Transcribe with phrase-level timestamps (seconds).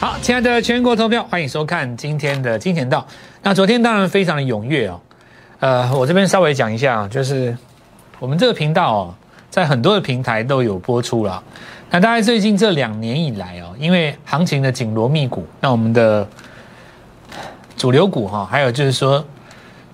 [0.00, 3.06] 好，亲爱的全国投票，欢迎收看今天的金钱道。
[3.42, 4.98] 那昨天当然非常的踊跃哦，
[5.58, 7.54] 呃，我这边稍微讲一下，就是
[8.18, 9.14] 我们这个频道哦，
[9.50, 11.42] 在很多的平台都有播出了。
[11.90, 16.26] 那大概最近这两年以来哦，因为行情的紧锣密鼓，那我们的
[17.76, 19.22] 主流股哈，还有就是说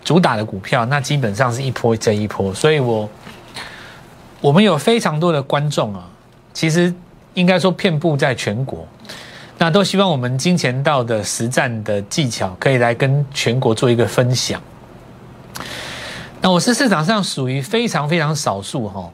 [0.05, 3.11] 主打的股票，那基本上是一波接一波，所以我
[4.41, 6.09] 我们有非常多的观众啊，
[6.55, 6.95] 其实
[7.35, 8.87] 应该说遍布在全国。
[9.59, 14.61] 那都希望我们金钱道的实战的技巧可以来跟全国做一个分享。
[16.43, 19.11] 那我是市场上属于非常非常少数哈，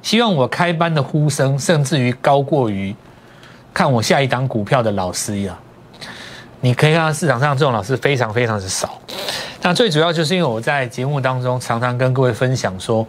[0.00, 2.94] 希望我开班的呼声甚至于高过于
[3.74, 5.58] 看我下一档股票的老师呀。
[6.60, 9.00] 你可以看到市场上这种老师非常非常的少。
[9.62, 13.06] 那最主要就是因为我在节目当中常常跟各位分享说，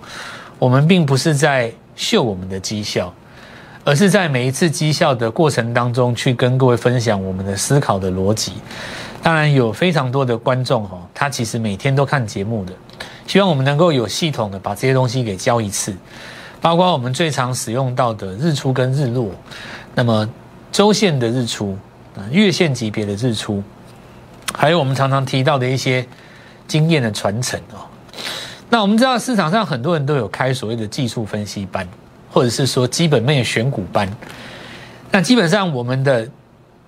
[0.57, 3.13] 我们并不是在秀我们的绩效。
[3.83, 8.53] 而是在每一次绩效的过程当中，去跟各位分享我们的思考的逻辑。
[9.23, 12.73] 当然有非常多的观众哈，他其实每天都看节目的，
[13.27, 15.95] 希望我们能够有系统的把这些东西给教一次，
[16.59, 19.31] 包括我们最常使用到的日出跟日落，
[19.95, 20.27] 那么
[20.71, 21.77] 周线的日出，
[22.31, 23.63] 月线级别的日出，
[24.53, 26.05] 还有我们常常提到的一些
[26.67, 27.85] 经验的传承哦。
[28.69, 31.87] 那我们知道市场上很多人都有开所谓的技术分析班。
[32.31, 34.09] 或者是说基本面选股班，
[35.11, 36.27] 那基本上我们的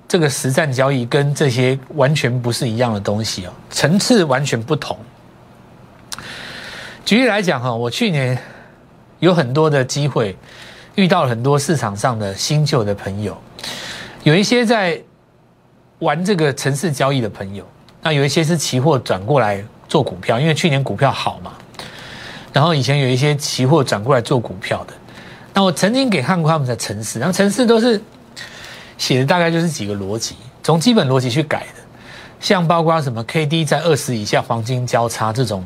[0.07, 4.97] 这个实战交易跟这些完全不是一样的东西哦，层次完全不同。
[7.03, 8.37] 举例来讲哈，我去年
[9.19, 10.37] 有很多的机会
[10.95, 13.37] 遇到了很多市场上的新旧的朋友，
[14.23, 15.01] 有一些在
[15.99, 17.67] 玩这个城市交易的朋友，
[18.01, 21.51] 那有一些是期货转过来做股票，因为去年股票好嘛，
[22.53, 24.93] 然后以前有一些期货转过来做股票的。
[25.53, 28.01] 那我曾经给看过他们的程式，然后程式都是
[28.97, 31.81] 写的大概就是几个逻辑，从基本逻辑去改的，
[32.39, 35.63] 像包括什么 K D 在二十以下黄金交叉这种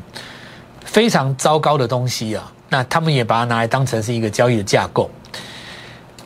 [0.84, 5.10] 非常糟糕的东西啊，那他们也把它拿来当成是一个交易的架构，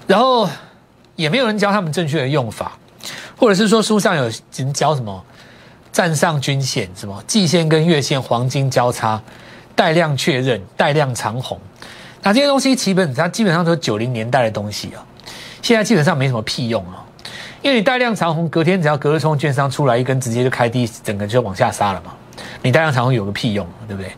[0.07, 0.49] 然后
[1.15, 2.77] 也没有人教他们正确的用法，
[3.37, 5.25] 或者是说书上有人教什么
[5.93, 9.23] 站上均线，什么季线跟月线黄金交叉
[9.77, 11.61] 带量确认，带量长红。
[12.23, 15.05] 那这些东西基本上基本上都是九零年代的东西啊，
[15.61, 17.05] 现在基本上没什么屁用啊，
[17.63, 22.15] 因为你带量长红，隔天只要隔日冲券商出来一根，直接就开低，整个就往下杀了嘛。
[22.63, 24.13] 你带量长红有个屁用，对不对？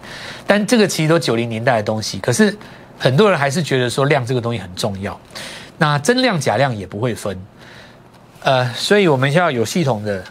[0.47, 2.55] 但这个其实都九零年代的东西，可是
[2.99, 5.19] 很多人还是觉得说量这个东西很重要。
[5.79, 7.39] 那真量假量也不会分，
[8.43, 10.23] 呃，所以我们需要有系统的。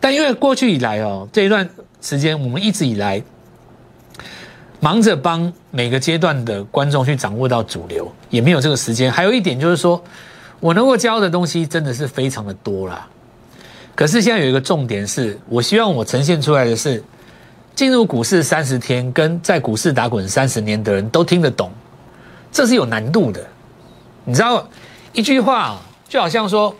[0.00, 1.68] 但因为过去以来哦，这一段
[2.00, 3.22] 时间我们一直以来。
[4.80, 9.10] 忙着帮每个阶段的观众去掌握到主流，也没有这个时间。
[9.10, 10.02] 还有一点就是说，
[10.60, 13.06] 我能够教的东西真的是非常的多啦。
[13.96, 17.02] 可是现在有一个重点是，我希望我呈现出来的是，
[17.74, 21.72] 进入股市三十天跟在股市打滚三十年的人都听得懂，
[22.52, 23.44] 这是有难度的。
[24.24, 24.68] 你知道，
[25.12, 26.72] 一句话就好像说，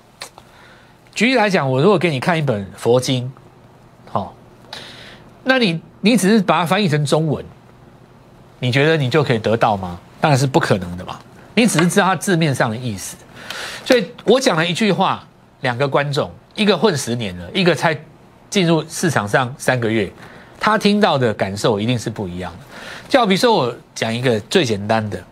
[1.13, 3.33] 举例来讲，我如果给你看一本佛经，
[4.09, 4.37] 好，
[5.43, 7.45] 那你你只是把它翻译成中文。
[8.61, 9.99] 你觉得你就可以得到吗？
[10.21, 11.17] 当然是不可能的嘛！
[11.55, 13.17] 你只是知道它字面上的意思，
[13.85, 15.25] 所以我讲了一句话，
[15.61, 17.97] 两个观众，一个混十年了，一个才
[18.51, 20.11] 进入市场上三个月，
[20.59, 22.59] 他听到的感受一定是不一样的。
[23.09, 25.23] 就好比说我讲一个最简单的，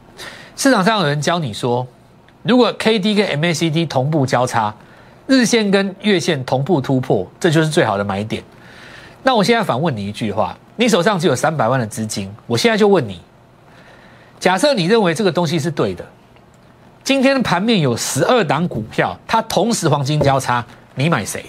[0.56, 1.84] 市场上有人教你说，
[2.44, 4.72] 如果 K D 跟 M A C D 同步交叉，
[5.26, 8.40] 日线跟月线同步突破，这就是最好的买点。
[9.24, 10.56] 那我现在反问你一句话。
[10.76, 13.20] 你手上只有三百万的资金，我现在就问你：
[14.38, 16.04] 假设你认为这个东西是对的，
[17.02, 20.64] 今天的盘面有十二档股票，它同时黄金交叉，
[20.94, 21.46] 你买谁？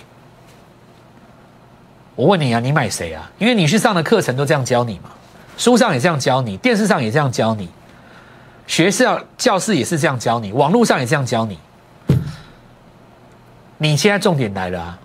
[2.15, 3.29] 我问你啊，你买谁啊？
[3.37, 5.11] 因为你去上的课程都这样教你嘛，
[5.57, 7.69] 书上也这样教你，电视上也这样教你，
[8.65, 11.59] 学校教室也是这样教你，网络上也这样教你。
[13.77, 14.97] 你现在重点来了啊，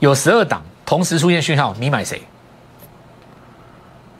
[0.00, 2.20] 有十二档同时出现讯号，你买谁？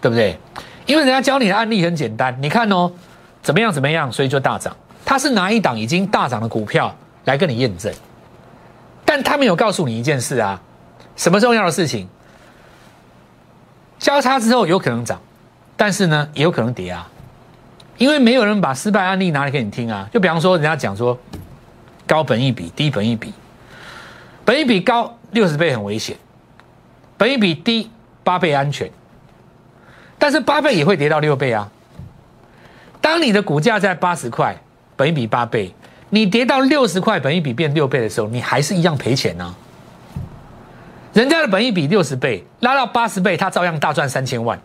[0.02, 0.36] 对不对？
[0.84, 2.90] 因为人家教你的案例很简单，你看哦，
[3.40, 4.76] 怎么样怎么样，所以就大涨。
[5.04, 6.94] 他是拿一档已经大涨的股票
[7.24, 7.92] 来跟你验证，
[9.04, 10.60] 但他没有告诉你一件事啊，
[11.14, 12.08] 什么重要的事情？
[13.98, 15.20] 交叉之后有可能涨，
[15.76, 17.08] 但是呢，也有可能跌啊。
[17.96, 20.08] 因为没有人把失败案例拿来给你听啊。
[20.12, 21.16] 就比方说，人家讲说
[22.08, 23.32] 高本一比，低本一比，
[24.44, 26.16] 本一比高六十倍很危险，
[27.16, 27.88] 本一比低
[28.24, 28.90] 八倍安全。
[30.22, 31.68] 但是八倍也会跌到六倍啊！
[33.00, 34.56] 当你的股价在八十块，
[34.94, 35.74] 本一比八倍，
[36.10, 39.52] 你跌到六十块，本一比变六倍的时候，你还是一样赔钱呢。
[41.12, 44.56] 人家的本一比六十倍，拉到八十倍，他照样大赚三千万。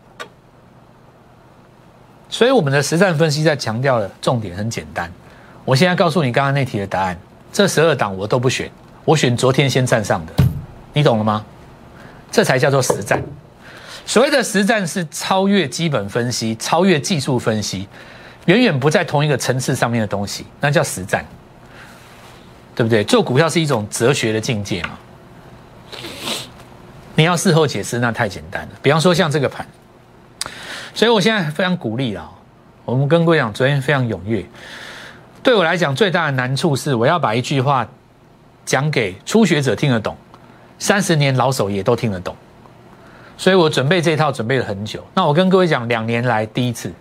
[2.30, 5.12] 所以我们的实战分析在强调的重点很简单。
[5.66, 7.18] 我现在告诉你刚刚那题的答案，
[7.52, 8.70] 这十二档我都不选，
[9.04, 10.34] 我选昨天先站上的，
[10.94, 11.44] 你懂了吗？
[12.30, 13.20] 这才叫做实战。
[14.08, 17.88] 所谓的实战是超越基本分析、超越技术分析，
[18.46, 21.26] 远远不在同一个层次上面的东西，那叫实战，
[22.74, 23.04] 对不对？
[23.04, 24.98] 做股票是一种哲学的境界嘛。
[27.16, 28.70] 你要事后解释，那太简单了。
[28.82, 29.68] 比方说像这个盘。
[30.94, 32.32] 所以，我现在非常鼓励啊！
[32.86, 34.44] 我们跟各位讲，昨天非常踊跃。
[35.44, 37.88] 对我来讲，最大的难处是，我要把一句话
[38.66, 40.18] 讲给初学者听得懂，
[40.80, 42.36] 三十年老手也都听得懂。
[43.38, 45.06] 所以我准备这一套准备了很久。
[45.14, 46.92] 那我跟各位讲，两年来第一次。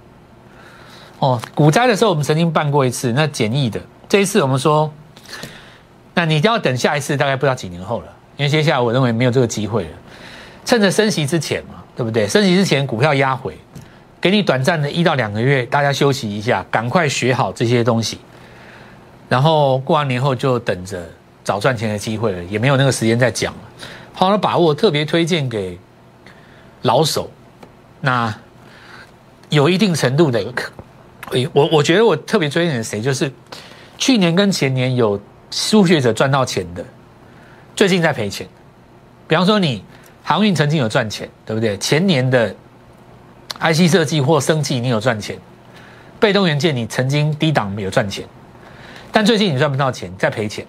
[1.18, 3.80] 哦，股灾的时候我们曾经办过一次，那简易的。
[4.08, 4.92] 这一次我们说，
[6.14, 8.06] 那你要等下一次，大概不知道几年后了，
[8.36, 9.90] 因为接下来我认为没有这个机会了。
[10.64, 12.28] 趁着升息之前嘛，对不对？
[12.28, 13.56] 升息之前股票压回。
[14.20, 18.18] 给你短暂的一到两个月，大家休息一下，赶快学好这些东西，
[19.28, 21.00] 然后过完年后就等着
[21.44, 23.60] 早赚钱的机会了，也没有那个时间再讲了。
[24.12, 25.78] 好好把握，特别推荐给
[26.82, 27.31] 老手，
[28.00, 28.34] 那
[29.49, 30.40] 有一定程度的，
[31.32, 33.32] 哎，我我觉得我特别推荐谁，就是
[33.99, 35.20] 去年跟前年有
[35.50, 36.84] 初学者赚到钱的，
[37.75, 38.46] 最近在赔钱。
[39.28, 39.84] 比方说你
[40.23, 41.76] 航运曾经有赚钱，对不对？
[41.78, 42.55] 前年的。
[43.58, 45.34] IC 设计或生技，你有赚钱；
[46.20, 48.23] 被动元件你曾经低档有赚钱，
[49.11, 50.67] 但最近你赚不到钱，在赔钱。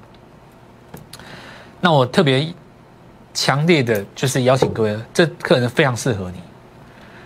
[1.82, 2.48] 那我特别
[3.38, 6.40] 强烈的就是邀请各位，这客人非常适合你，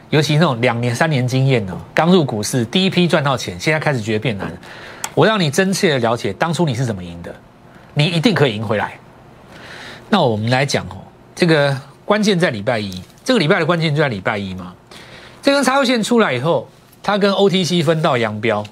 [0.10, 4.52] 尤其那种两年、三年经验的，刚入股市第一批赚到钱，现在开始觉得变难。
[5.16, 7.34] 我让你真切的了解当初你是怎么赢的，
[7.94, 9.00] 你一定可以赢回来。
[10.10, 10.98] 那我们来讲哦，
[11.34, 14.74] 这个关键在礼拜一，这个礼拜的关键就在礼拜一嘛。
[15.42, 16.68] 这根插入线出来以后，
[17.02, 18.66] 它跟 OTC 分道扬镳，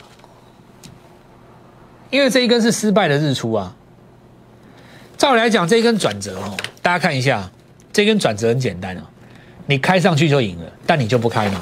[2.10, 3.74] 因为这一根是失败的日出啊。
[5.20, 7.48] 照理来讲，这一根转折哦，大家看一下，
[7.92, 9.04] 这根转折很简单啊，
[9.66, 11.62] 你开上去就赢了，但你就不开嘛。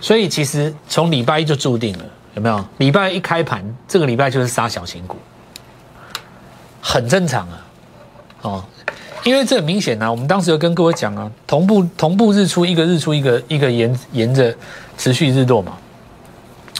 [0.00, 2.04] 所以其实从礼拜一就注定了，
[2.34, 2.64] 有没有？
[2.78, 5.16] 礼拜一开盘，这个礼拜就是杀小型股，
[6.80, 7.66] 很正常啊，
[8.42, 8.64] 哦。
[9.24, 14.54] 因为这很明显呐，我们当时有跟各位讲啊，同步同步日出，一个日出，一个一个沿沿着
[14.96, 15.76] 持续日落嘛。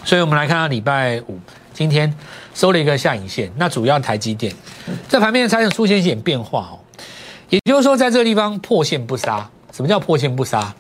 [0.05, 1.39] 所以我们来看下礼拜五，
[1.83, 2.15] 今天
[2.55, 4.55] 收了一个下影线，那主要台积电
[5.09, 6.79] 在盘面才有出现一点变化哦。
[7.51, 10.73] 也就是说，在这个地方破线不杀，什么叫破线不杀？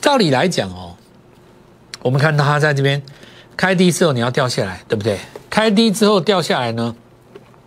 [0.00, 0.96] 照理来讲哦，
[2.02, 3.00] 我们看到它在这边
[3.56, 5.16] 开低之后你要掉下来，对不对？
[5.48, 6.96] 开低之后掉下来呢，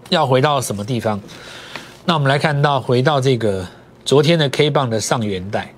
[0.10, 1.22] 要回到什么地方？
[2.04, 3.66] 那我们来看到，回到这个
[4.04, 5.74] 昨天的 K 棒的上元带，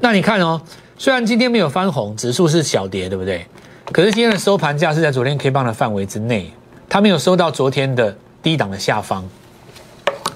[0.00, 0.60] 那你看哦，
[0.98, 3.46] 虽然今天没有翻红，指数是小跌，对不对？
[3.92, 6.50] 可是今天的收盘价是在昨天 K 棒的范围之内，
[6.88, 9.28] 它没有收到昨天的低档的下方，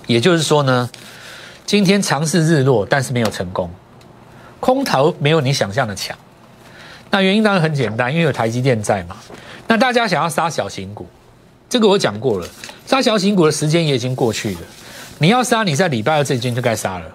[0.07, 0.91] 也就是说呢，
[1.65, 3.71] 今天尝试日落，但是没有成功，
[4.61, 6.17] 空头没有你想象的强。
[7.11, 9.17] 那原因当然很简单，因为有台积电在嘛。
[9.67, 11.07] 那大家想要杀小型股，
[11.69, 12.47] 这个我讲过了。
[12.85, 14.61] 杀小型股的时间也已经过去了，
[15.19, 17.07] 你要杀，你在礼拜二这一就该杀了，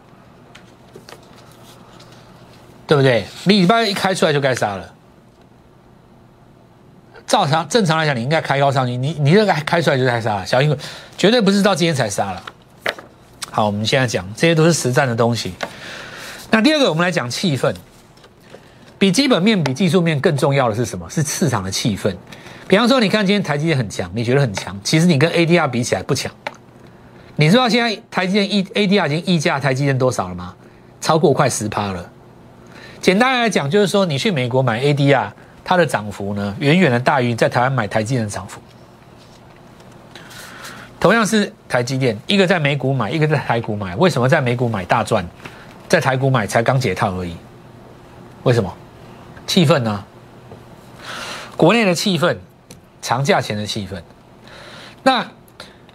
[2.87, 3.25] 对不对？
[3.43, 4.93] 你礼拜一开出来就该杀了。
[7.31, 10.45] 照常正常来讲，你应该开高上去，你你这个开出来就太杀了。
[10.45, 10.75] 小型股
[11.17, 12.43] 绝对不是到今天才杀了。
[13.49, 15.53] 好，我们现在讲这些都是实战的东西。
[16.49, 17.73] 那第二个，我们来讲气氛，
[18.99, 21.09] 比基本面、比技术面更重要的是什么？
[21.09, 22.13] 是市场的气氛。
[22.67, 26.29] 比方说，你看今天台积电很强，你觉得很强，其实你跟 ADR 比起来不强。
[27.37, 30.53] 你知道现在台积电 E ADR 已经溢价台积电多少了吗？
[30.99, 32.11] 超过快十趴了。
[32.99, 35.29] 简单来讲，就是说你去美国买 ADR，
[35.71, 38.59] 它的涨幅呢，远远的大于在台湾买台积电的涨幅。
[40.99, 45.25] 同样是台积电，一个在美股买，一个在台股买，为什么在美股买大赚，
[45.87, 47.37] 在台股买才刚解套而已？
[48.43, 48.69] 为什么？
[49.47, 50.03] 气氛呢？
[51.55, 52.35] 国内的气氛。
[53.01, 53.99] 长假前的气氛，
[55.03, 55.25] 那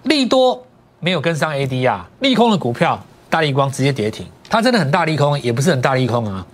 [0.04, 0.66] 利多
[1.00, 6.46] 没有跟上 ADR，利空的股票大利光直接跌停，它真的很大利空，也不是很大利空啊。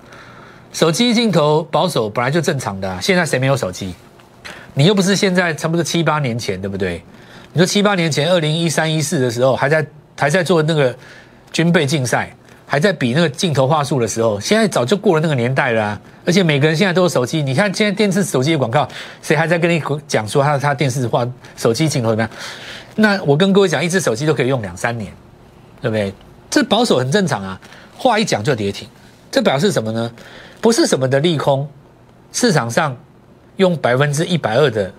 [0.73, 3.95] 手机镜头保守本来就正常的，现在谁没有手机？
[4.75, 7.03] 你又不是现在差不多七八年前，对不对？
[7.53, 9.87] 你说七八年前，二零一三一四的时候，还在
[10.19, 10.97] 还在做那个
[11.53, 12.35] 军备竞赛，
[12.67, 16.01] 还在比那个镜头话术的时候，现在早就过了那个年代了。
[16.25, 18.89] 而且每个人现在都有手机，你看现在电视手机的广告，
[19.21, 22.31] 谁还在跟你讲说他他电视话手机镜头怎么样？
[22.97, 25.13] 那我跟各位讲，一只手机都可以用两三年，
[25.83, 26.15] 对不对？
[26.49, 27.61] 这保守很正常啊。
[27.99, 28.89] 话一讲就跌停，
[29.31, 30.11] 这表示什么呢？
[30.63, 31.69] 不是什么的利空，
[32.33, 32.97] 市场上
[33.57, 34.91] 用百分之一百二的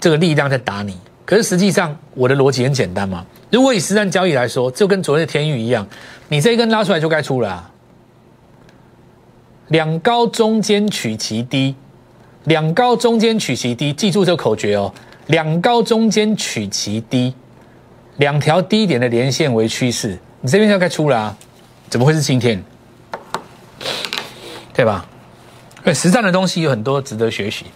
[0.00, 0.98] 这个力量在打你。
[1.26, 3.24] 可是实际上我的逻辑很简单嘛。
[3.50, 5.86] 如果以实战交易来说，就跟昨天的天域一样，
[6.28, 7.50] 你这一根拉出来就该出了。
[7.50, 7.70] 啊
[9.68, 11.74] 两高中间取其低，
[12.44, 14.92] 两高中间取其低，记住这个口诀哦。
[15.28, 17.34] 两高中间取其低，
[18.16, 21.36] 两条低点的连线为趋势，你这边就该出了啊？
[21.88, 22.62] 怎么会是今天？
[24.74, 25.06] 对吧？
[25.82, 27.66] 对，实战的东西有很多值得学习。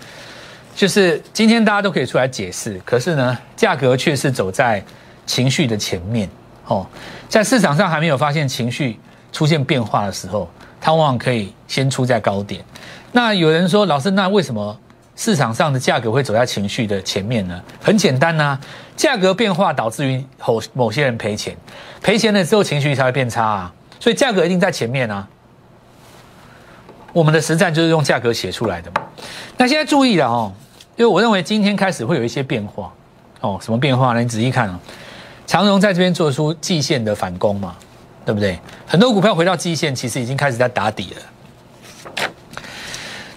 [0.75, 4.83] 就是今天大家都可以出来解释，可是呢，价格却是走在
[5.27, 6.29] 情绪的前面
[6.67, 6.87] 哦。
[7.29, 8.99] 在市场上还没有发现情绪
[9.33, 10.49] 出现变化的时候，
[10.81, 12.65] 它往往可以先出在高点。
[13.13, 14.79] 那有人说，老师，那为什么？
[15.17, 17.61] 市场上的价格会走在情绪的前面呢？
[17.83, 18.57] 很简单呐，
[18.97, 21.57] 价格变化导致于某某些人赔钱，
[22.01, 25.29] 赔钱了之后情绪才会变差啊，所以价格一定在前面啊。
[27.13, 29.03] 我们的实战就是用价格写出来的嘛。
[29.57, 30.53] 那现在注意了哦，
[30.97, 32.93] 因为我认为今天开始会有一些变化
[33.41, 34.21] 哦，什么变化呢？
[34.21, 34.79] 你仔细看哦，
[35.47, 37.77] 长荣在这边做出季线的反攻嘛，
[38.25, 38.59] 对不对？
[38.87, 42.25] 很多股票回到季线，其实已经开始在打底了。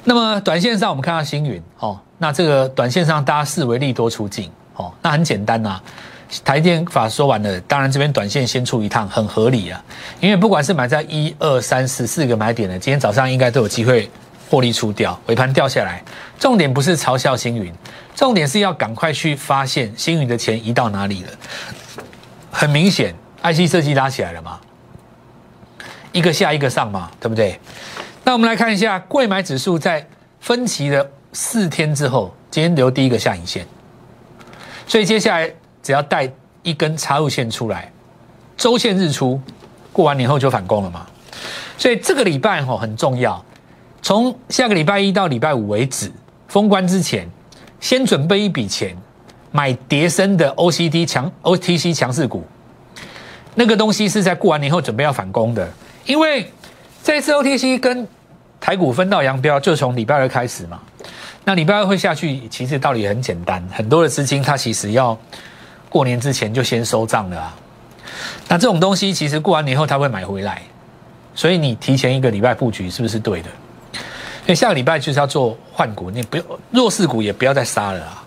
[0.03, 5.79] 那么短线上我们看到星云哦，那这个短线上大家视为利多出境哦，那很简单呐。
[6.43, 9.83] 台电法说完了，当然这边短线先出一趟很合理啊，
[10.19, 14.09] 因为不管是买在一二三四四个买点的，今天早上应该都有机会
[14.49, 16.01] 获利出掉，尾盘掉下来。
[16.39, 17.71] 重点不是嘲笑星云，
[18.15, 21.29] 重点是要赶快去发现星云的钱移到哪里了。
[22.49, 24.59] 很明显，IC 设计拉起来了嘛，
[26.11, 27.59] 一个下一个上嘛，对不对？
[28.23, 30.05] 那我们来看一下，贵买指数在
[30.39, 33.65] 分歧的四天之后，今天留第一个下影线，
[34.87, 35.51] 所以接下来
[35.83, 36.31] 只要带
[36.63, 37.91] 一根插入线出来，
[38.57, 39.39] 周线日出，
[39.91, 41.05] 过完年后就反攻了嘛。
[41.77, 43.43] 所以这个礼拜哈很重要，
[44.01, 46.11] 从下个礼拜一到礼拜五为止，
[46.47, 47.29] 封关之前，
[47.79, 48.95] 先准备一笔钱
[49.51, 52.43] 买叠升的 OCD 强 OTC 强势股，
[53.55, 55.69] 那个东西是在过完年后准备要反攻的，
[56.05, 56.51] 因为。
[57.03, 58.07] 这次 OTC 跟
[58.59, 60.79] 台股分道扬镳，就从礼拜二开始嘛。
[61.43, 65.17] 那礼拜二会下去，其实道理很简单，很多的资金它其实要
[65.91, 67.55] 过年之前就先收账了啊。
[68.47, 70.61] 那这种东西其实过完年后它会买回来，
[71.35, 73.49] 所以你提前一个礼拜布局是不是对的？
[74.43, 78.23] 因为下个礼拜就是要做换股，你不要弱势股也不要再杀了啊。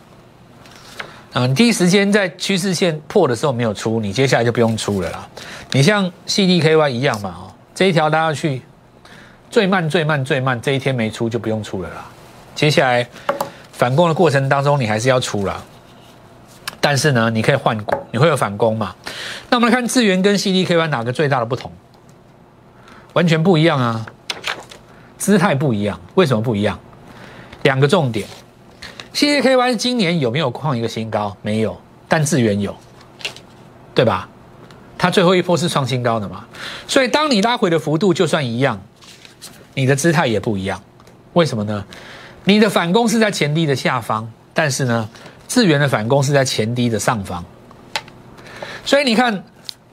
[1.33, 5.29] 嗯，第一时间在趋势线破的时候没有出，你接下来就不用出了啦。
[5.73, 7.51] 你像 CDKY 一样嘛，哦。
[7.75, 8.63] 这一条拉下去，
[9.51, 12.07] 最慢最慢最慢，这一天没出就不用出了啦。
[12.55, 13.05] 接下来
[13.73, 15.61] 反攻的过程当中，你还是要出了，
[16.85, 18.95] 但是呢，你可以换股，你会有反攻嘛？
[19.49, 21.73] 那我们来看智源跟 CDKY 哪个最大的不同？
[23.15, 24.05] 完全不一样啊，
[25.17, 25.99] 姿态不一样。
[26.15, 26.79] 为什么不一样？
[27.63, 28.29] 两个重点
[29.15, 31.35] ，CDKY 今年有没有创一个新高？
[31.41, 32.77] 没有，但智源有，
[33.95, 34.29] 对吧？
[34.99, 36.45] 它最后一波是创新高的嘛？
[36.87, 38.79] 所以当你拉回的幅度就算一样，
[39.73, 40.79] 你的姿态也不一样。
[41.33, 41.83] 为什么呢？
[42.45, 45.09] 你的反攻是在前低的下方，但是呢，
[45.49, 47.45] 智源的反攻是在前低的上方。
[48.85, 49.45] 所以你看，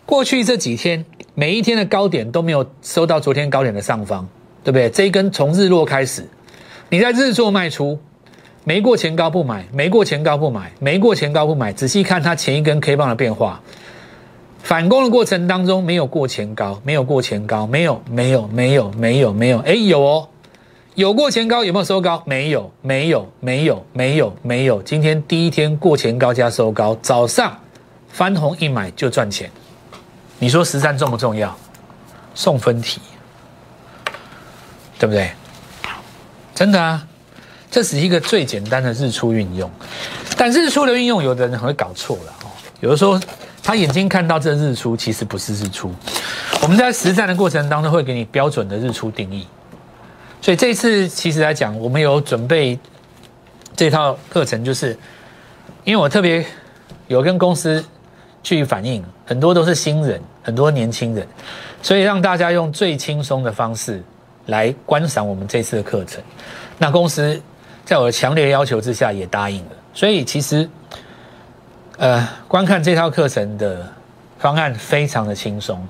[0.06, 4.26] 过去这几天每一天的高点都没有收到昨天高点的上方，
[4.64, 4.90] 对不对？
[4.90, 6.28] 这一根从日落开始，
[6.90, 7.98] 你在日做卖出，
[8.64, 11.72] 没过前高不买，没过前高不买，没过前高不买。
[11.72, 13.62] 仔细看它前一根 K 棒的变化。
[14.62, 20.28] 反攻的过程当中没有过前高，没有过前高，没有没有没有没有没有，哎有哦，
[20.96, 22.22] 有过前高有没有收高？
[22.26, 27.58] 没有没有没有没有没有，今天第一天过前高加收高，早上
[28.10, 29.50] 翻红一买就赚钱，
[30.38, 31.56] 你说实战重不重要？
[32.36, 33.00] 送分题，
[35.00, 35.32] 对不对？
[36.54, 37.08] 真的啊，
[37.70, 39.72] 这是一个最简单的日出运用，
[40.36, 43.20] 但日出的运用有的人很会搞错了哦，有的时候。
[43.64, 45.94] 他眼睛看到这日出，其实不是日出。
[46.64, 49.46] 我们在实战的过程当中会给你标准的日出定义。
[50.42, 52.78] 所以这次其实来讲，我们有准备
[53.76, 54.98] 这套课程，就是
[55.84, 56.44] 因为我特别
[57.08, 57.84] 有跟公司
[58.44, 61.26] 去反映，很多都是新人，很多年轻人，
[61.82, 64.04] 所以让大家用最轻松的方式
[64.48, 66.22] 来观赏我们这次的课程。
[66.78, 67.40] 那公司
[67.86, 70.68] 在我的强烈要求之下也答应了，所以其实。
[71.98, 73.88] 呃，观看这套课程的
[74.40, 75.88] 方案非常的轻松，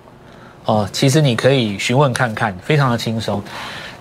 [0.65, 3.41] 哦，其实你可以询问看看，非常的轻松，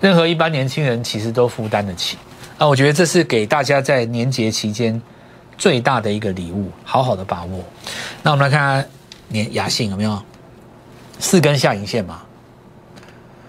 [0.00, 2.16] 任何一般年轻人其实都负担得起。
[2.59, 5.00] 啊，我觉得这是给大家在年节期间
[5.57, 7.64] 最大的一个礼物，好好的把握。
[8.23, 8.90] 那我们来看看
[9.28, 10.21] 年雅信有没有
[11.19, 12.23] 四根下影线嘛？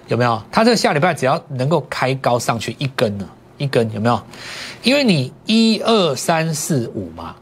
[0.07, 0.41] 有没有？
[0.51, 3.27] 它这个下礼拜只要能够开高上去一根呢，
[3.57, 4.21] 一根有没有？
[4.83, 7.35] 因为你一二三四五嘛，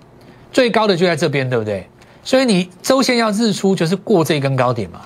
[0.52, 1.88] 最高的就在这边，对不对？
[2.24, 5.02] 所以你周线要日出就是过这根高点嘛。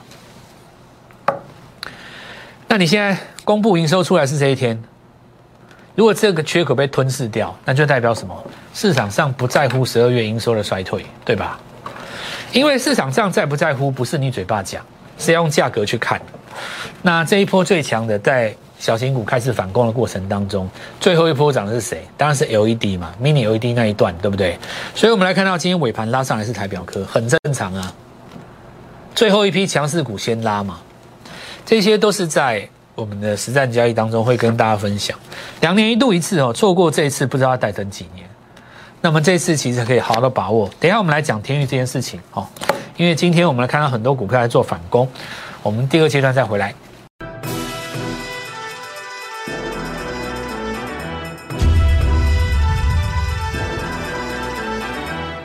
[2.67, 4.81] 那你现在公布营收出来是这一天？
[5.95, 8.35] 如果这个缺口被吞噬掉，那就代表什么？
[8.73, 11.59] 市场上不在乎十二月营收的衰退，对吧？
[12.51, 14.83] 因为市场上在不在乎，不是你嘴巴讲，
[15.19, 16.19] 是要用价格去看。
[17.01, 20.69] 那这一波最强的，在小型股开始反攻的过程当中，
[20.99, 22.07] 最后一波涨的是谁？
[22.17, 24.57] 当然是 LED 嘛，Mini LED 那一段，对不对？
[24.95, 27.93] 所以我们来看到今天尾盘拉上来是台表科，很正常啊。
[29.13, 30.79] 最后一批强势股先拉嘛，
[31.65, 32.67] 这些都是在。
[32.95, 35.17] 我们的实战交易当中会跟大家分享，
[35.61, 38.23] 两年一度一次哦，错过这一次不知道要待等几年。
[39.01, 40.69] 那么这次其实可以好好的把握。
[40.79, 42.47] 等一下我们来讲天域这件事情哦，
[42.95, 45.09] 因为今天我们来看到很多股票在做反攻，
[45.63, 46.73] 我们第二阶段再回来。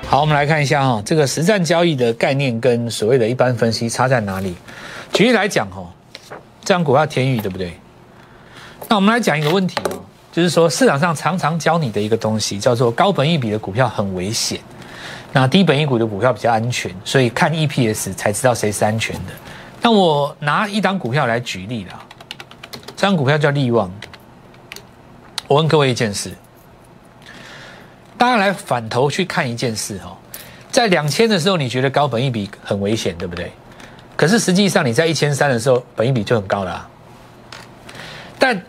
[0.07, 4.55] 好，我们来看一下哈，这个实战交易的概念跟所谓的一般分析差在哪里？
[5.15, 5.83] 举例来讲哈。
[6.69, 7.73] 这张股票天宇对不对？
[8.91, 14.61] 那我们来讲一个问题哦，就是说市场上常常教你的一个东西叫做高本益比的股票很危险，
[15.33, 19.33] 那低本益股的股票比较安全，所以看 EPS 才知道谁是安全的。
[19.81, 22.05] 那我拿一张股票来举例啦，
[22.95, 23.91] 这张股票叫利旺。
[25.47, 26.35] 我问各位一件事，
[28.19, 30.19] 大家来反头去看一件事哦，
[30.71, 33.51] 在两千的时候你觉得高本益比很危险，对不对？
[34.19, 36.89] 可是实际上你在一千三的时候，本益比就很高了。
[38.37, 38.61] 但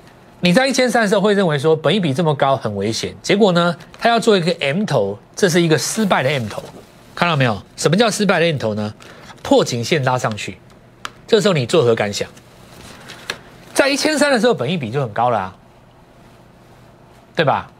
[0.42, 3.16] 你在一千三的时候会认为说，本益比这么高很危险。
[3.24, 6.64] 结果呢，他要做一个 M 头，这是一个失败的 M 头，
[7.16, 7.60] 看到没有？
[7.76, 8.94] 什么叫失败的 M 头呢？
[9.42, 10.60] 破颈线拉上去，
[11.26, 12.30] 这时候你作何感想？
[13.74, 15.56] 在一千三的时候，本益比就很高了啊，
[17.36, 17.72] 对吧？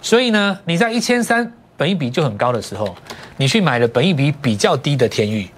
[0.00, 2.96] 所以呢，你在一千三本益比就很高的时候，
[3.36, 5.50] 你去买了本益比比较低的天域。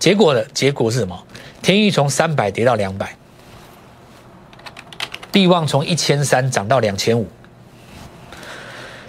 [0.00, 1.22] 结果的结果是什么？
[1.62, 3.14] 天域从三百跌到两百，
[5.30, 7.28] 地旺从一千三涨到两千五。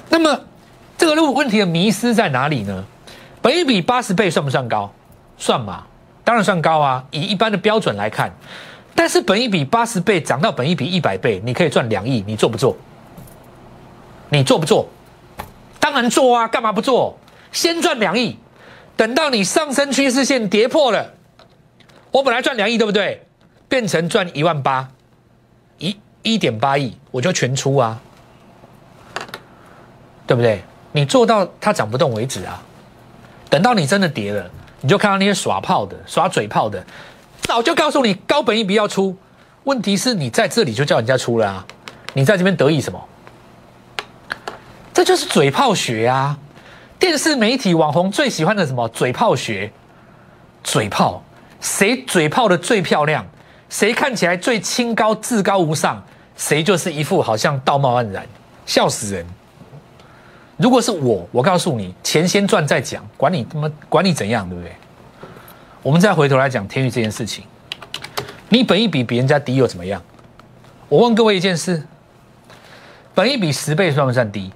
[0.10, 0.38] 那么
[0.98, 2.84] 这个路问题的迷失在哪里呢？
[3.42, 4.94] 本一比八十倍算不算高？
[5.38, 5.86] 算嘛，
[6.26, 7.04] 当然算高啊！
[7.10, 8.30] 以一般的标准来看，
[8.94, 12.76] 但是本一比八十倍涨到本一比一百倍，你可以赚两亿，你做不做？
[14.28, 14.86] 你做不做？
[15.80, 16.48] 当然做啊！
[16.50, 17.18] 干嘛不做？
[17.54, 18.38] 先赚两亿。
[18.96, 21.14] 等到你上升趋势线跌破了，
[22.12, 23.26] 我本来赚两亿，对不对？
[23.68, 24.90] 变成赚一万八，
[25.78, 28.00] 一一点八亿，我就全出啊，
[30.28, 30.62] 对不对？
[30.92, 32.62] 你做到它涨不动为止啊。
[33.50, 34.50] 等到你真的跌了，
[34.82, 36.86] 你就看到那些耍炮的、耍嘴炮的，
[37.42, 39.18] 早就告诉你高本一不要出。
[39.64, 41.66] 问题是你在这里就叫人家出了啊，
[42.14, 43.02] 你在这边得意什么？
[44.94, 46.38] 这就是嘴炮学啊。
[47.02, 49.72] 电视媒体网红最喜欢的什么嘴炮学？
[50.64, 51.24] 嘴炮，
[51.60, 53.26] 谁嘴炮的最漂亮？
[53.70, 56.00] 谁看起来最清高、至高无上？
[56.38, 58.24] 谁就是一副好像道貌岸然，
[58.68, 59.26] 笑死人。
[60.58, 64.72] 如果是我，我告诉你，钱先赚再讲，管你他妈管你怎样，对不对？
[65.82, 67.44] 我们再回头来讲天宇这件事情，
[68.50, 70.00] 你本一比比人家低又怎么样？
[70.88, 71.82] 我问各位一件事，
[73.16, 74.54] 本一比十倍算不算低？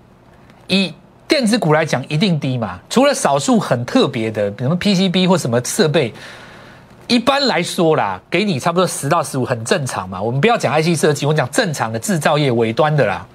[0.68, 0.94] 一。
[1.28, 2.80] 电子股来讲一定低嘛？
[2.90, 6.14] 除了少数很特别的，比如 PCB 或什么设备，
[7.08, 10.22] 一般来说啦，给你差不多十到十五，很正常嘛。
[10.22, 13.26] 我们不要讲 IC 设计，我讲正常的制造业尾端的啦。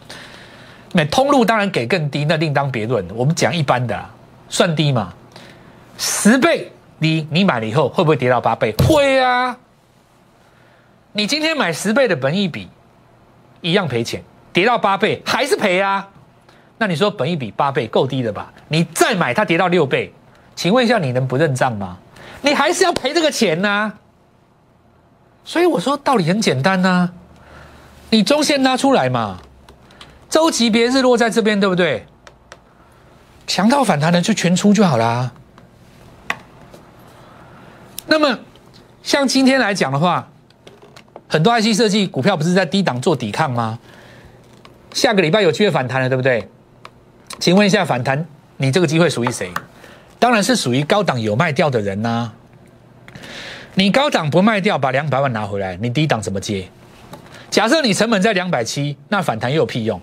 [0.92, 3.04] 那通路当然给更低，那另当别论。
[3.14, 4.04] 我们讲一般的，
[4.48, 5.12] 算低嘛？
[5.98, 8.72] 十倍，你你买了以后会不会跌到八倍？
[8.88, 9.56] 会啊。
[11.12, 12.68] 你今天买十倍的本益比，
[13.60, 14.22] 一样赔钱，
[14.52, 16.08] 跌到八倍还是赔啊。
[16.80, 18.50] 那你说本一比八倍够低的吧？
[18.68, 20.10] 你再买它跌到六倍，
[20.56, 21.98] 请问一下你能不认账吗？
[22.40, 23.92] 你还是要赔这个钱呐。
[25.44, 27.10] 所以我说道理很简单呐，
[28.08, 29.36] 你中线拉出来嘛，
[30.30, 32.06] 周级别日落在这边对不对？
[33.46, 35.32] 强到反弹的就全出就好啦。
[38.06, 38.38] 那么
[39.02, 40.30] 像今天来讲的话，
[41.28, 43.78] 很多 IC 设计股票不是在低档做抵抗吗？
[44.94, 46.48] 下个礼拜有机会反弹了，对不对？
[47.40, 48.24] 请问一下，反弹
[48.58, 49.50] 你这个机会属于谁？
[50.18, 52.30] 当然是属于高档有卖掉的人呐。
[53.74, 56.68] 你高档不卖掉，把两百万拿回来，你低档怎么接？
[57.48, 59.98] 假设你成本在两百七，那反弹又有屁用？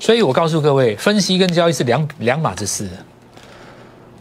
[0.00, 2.88] 所以我告诉各位，分析跟交易是两两码子事。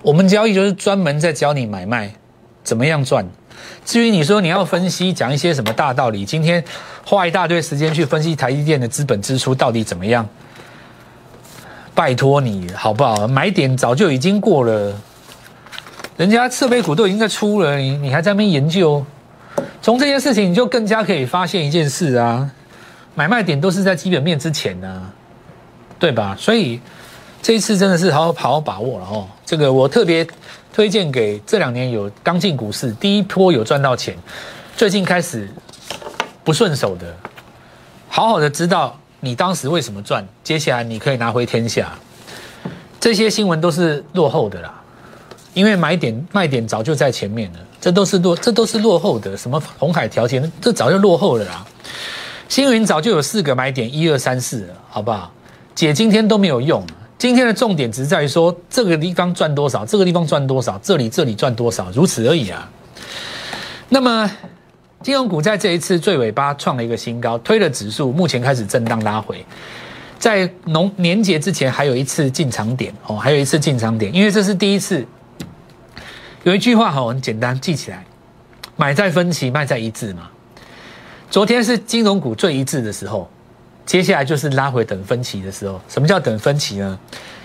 [0.04, 2.14] 我们交易就是专门在教你买卖
[2.64, 3.26] 怎么样赚。
[3.84, 6.64] 至于你说你要分析讲一些什么大道理，今天
[7.04, 10.28] 花一大堆时间去分析台积电的资本支出到底怎么样？
[11.94, 13.28] 拜托你好不好？
[13.28, 14.94] 买点早就已经过了，
[16.16, 19.06] 人家设备股都已经在出了，你你还在那边研究？
[19.82, 22.50] 从这件事情你就更加可以发现一件事啊，
[23.16, 25.12] 买卖点都是在基本面之前呢，
[25.98, 26.36] 对吧？
[26.40, 26.80] 所以
[27.42, 29.28] 这一次真的是好好好好把握了哦。
[29.46, 30.26] 这个我特别
[30.74, 34.16] 推荐给这两年有刚进股市第一波有赚到钱，
[34.78, 35.50] 最近开始
[36.44, 37.14] 不顺手的，
[38.08, 38.98] 好好的知道。
[39.22, 40.26] 你当时为什么赚？
[40.44, 41.92] 接下来你可以拿回天下。
[43.00, 44.74] 这些新闻都是落后的啦，
[45.54, 49.38] 因为买点卖点早就在前面了，这都是落这都是落后的。
[49.38, 51.66] 什么红海条件，这早就落后了啦。
[52.48, 55.32] 星云早就有四个买点，一二三四，好不好？
[55.76, 56.84] 姐今天都没有用，
[57.18, 62.70] 今天的重点只在于说这个地方赚多少，这个地方赚多少，这里这里赚多少，如此而已啊。
[63.90, 64.32] 那么。
[65.02, 69.44] 金融股在这一次最尾巴创了一个新高，推了指数，目前开始震荡拉回。
[70.18, 75.06] 在农年节之前还有一次进场点哦，还有一次进场点，因为这是第一次。
[76.44, 78.04] 有一句话好很简单，记起来：
[78.76, 80.30] 买在分歧，卖在一致嘛。
[81.32, 83.30] 昨天是金融股最一致的时候，
[83.86, 85.80] 接下来就是拉回等分歧的时候。
[85.88, 87.00] 什么叫等分歧呢？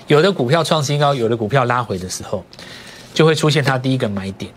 [0.09, 2.45] 有的股票创新高，有的股票拉回的时候，
[3.13, 4.53] 就会出现它第一个买点。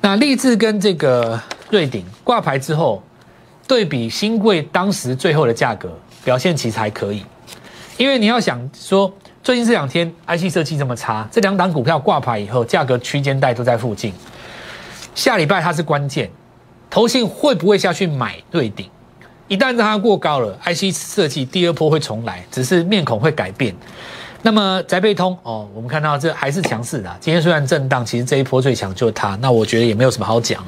[0.00, 1.38] 那立志跟这个。
[1.72, 3.02] 瑞鼎挂牌之后，
[3.66, 5.90] 对比新贵当时最后的价格
[6.22, 7.24] 表现其实还可以，
[7.96, 9.10] 因为你要想说，
[9.42, 14.12] 最近这两天 IC 设计这么差，这两档股票挂牌以后，价格区间带都在附近。
[15.14, 16.30] 下礼拜它是关键，
[16.90, 18.86] 投信会不会下去买瑞鼎？
[19.48, 23.74] 一旦让它过高了，IC 设计第二波会重来，只是面孔会改变。
[24.42, 27.16] 那么宅贝通哦，我们看到这还是强势的。
[27.18, 29.36] 今天虽然震荡，其实这一波最强就是它。
[29.36, 30.62] 那我觉得也没有什么好讲。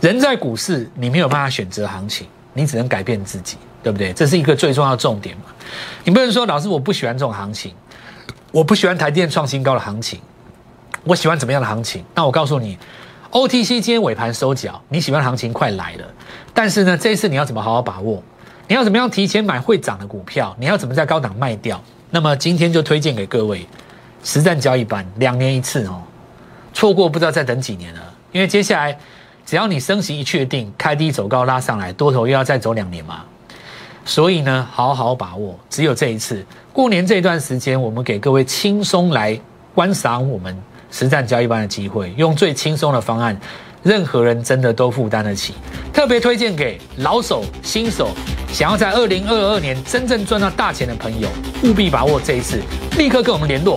[0.00, 4.12] 人在股市，你没有办法选择行情，你只能改变自己，对不对？
[4.14, 5.42] 这是一个最重要的重点嘛。
[6.04, 7.74] 你不能说老师我不喜欢这种行情，
[8.50, 10.18] 我不喜欢台电创新高的行情，
[11.04, 12.02] 我喜欢怎么样的行情？
[12.14, 12.78] 那我告诉你
[13.30, 16.04] ，OTC 今天尾盘收脚，你喜欢行情快来了。
[16.54, 18.22] 但是呢，这一次你要怎么好好把握？
[18.68, 20.56] 你要怎么样提前买会涨的股票？
[20.58, 21.78] 你要怎么在高档卖掉？
[22.10, 23.66] 那么今天就推荐给各位
[24.24, 26.02] 实战交易班，两年一次哦，
[26.72, 28.00] 错过不知道再等几年了，
[28.32, 28.98] 因为接下来。
[29.50, 33.22] 只要你升息一确定，开低走高拉上来，多头又要再走两年嘛。
[34.04, 39.36] 所以呢，好好把握，只有这一次过年这段时间，我们给各位轻松来
[39.74, 40.56] 观赏我们
[40.92, 43.36] 实战交易班的机会，用最轻松的方案，
[43.82, 45.54] 任何人真的都负担得起。
[45.92, 48.10] 特别推荐给老手、新手，
[48.52, 51.28] 想要在二零二二年真正赚到大钱的朋友，
[51.64, 52.62] 务必把握这一次，
[52.96, 53.76] 立刻跟我们联络。